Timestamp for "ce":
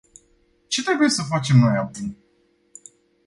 0.67-0.81